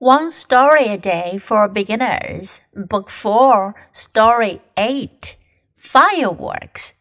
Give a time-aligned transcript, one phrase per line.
[0.00, 5.36] One Story a Day for Beginners, Book 4, Story 8
[5.76, 6.94] Fireworks.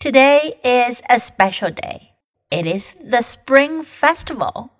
[0.00, 2.14] Today is a special day.
[2.50, 4.72] It is the Spring Festival.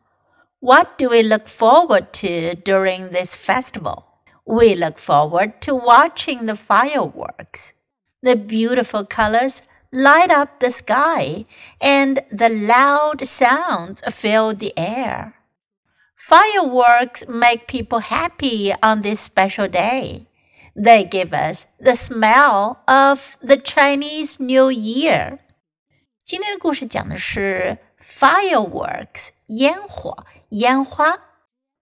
[0.59, 4.05] What do we look forward to during this festival?
[4.45, 7.75] We look forward to watching the fireworks.
[8.21, 9.63] The beautiful colors
[9.93, 11.47] light up the sky,
[11.81, 15.34] and the loud sounds fill the air.
[16.24, 20.28] Fireworks make people happy on this special day.
[20.76, 25.40] They give us the smell of the Chinese New Year.
[26.24, 31.20] 今天的故事讲的是 fireworks 烟火烟花。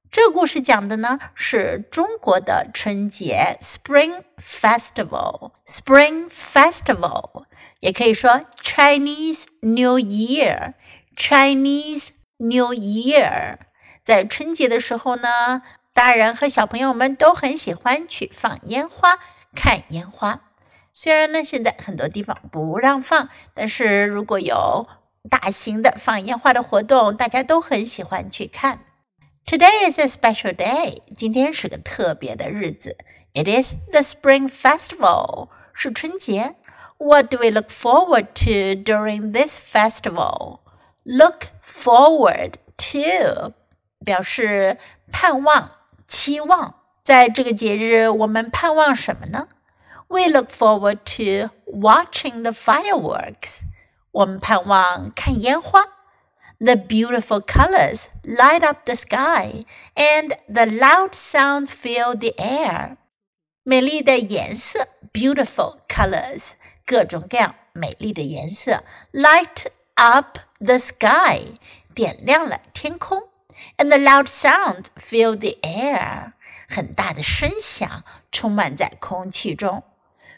[0.09, 7.43] 这个故事讲的呢是中国的春节 Spring Festival。Spring Festival
[7.81, 13.57] 也可以说 Chinese New Year。Chinese New Year。
[14.03, 15.61] 在春节的时候呢，
[15.93, 19.19] 大人和小朋友们都很喜欢去放烟花、
[19.55, 20.41] 看烟花。
[20.91, 24.87] 虽然呢，现在很多地方不让放，但是如果有
[25.29, 28.79] 大型的放烟花的活动，大家都很喜欢去看。
[29.45, 32.97] Today is a special day，今天是个特别的日子。
[33.33, 36.55] It is the Spring Festival，是春节。
[36.97, 43.53] What do we look forward to during this festival？Look forward to
[44.05, 44.77] 表示
[45.11, 45.71] 盼望、
[46.07, 46.75] 期望。
[47.03, 49.47] 在这个节日，我们盼望什么呢？
[50.07, 53.61] We look forward to watching the fireworks。
[54.11, 55.85] 我们盼望看烟花。
[56.59, 62.97] The beautiful colors light up the sky, and the loud sounds fill the air.
[63.63, 66.53] 美丽的颜色，beautiful colors，
[66.85, 71.59] 各种各样美丽的颜色，light up the sky，
[71.93, 73.29] 点亮了天空。
[73.81, 76.33] and the loud sounds fill the air.
[76.69, 79.83] 很大的声响充满在空气中。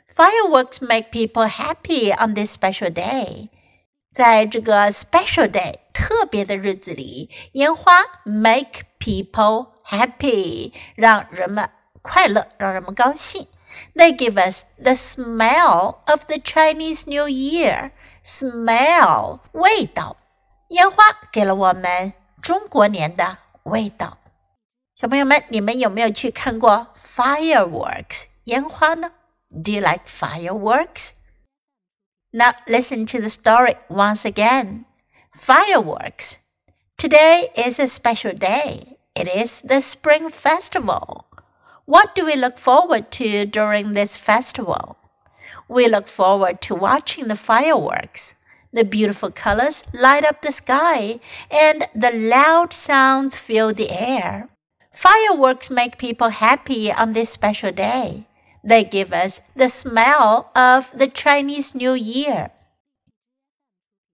[0.08, 3.50] Fireworks make people happy on this special day.
[4.12, 11.70] 在这个 special day 特别的日子里，烟花 make people happy，让人们
[12.02, 13.48] 快乐，让人们高兴。
[13.96, 17.92] They give us the smell of the Chinese New Year.
[18.24, 20.18] Smell 味道，
[20.70, 22.14] 烟花给了我们
[22.44, 24.18] 中国年的味道。
[24.96, 29.12] 小朋友们，你们有没有去看过 fireworks 烟花呢？
[29.50, 31.12] Do you like fireworks?
[32.32, 34.86] Now listen to the story once again.
[35.34, 36.40] Fireworks.
[36.98, 38.98] Today is a special day.
[39.16, 41.26] It is the Spring Festival.
[41.86, 44.98] What do we look forward to during this festival?
[45.68, 48.36] We look forward to watching the fireworks.
[48.75, 54.49] The beautiful colors light up the sky, and the loud sounds fill the air.
[54.93, 58.27] Fireworks make people happy on this special day.
[58.65, 62.51] They give us the smell of the Chinese New Year.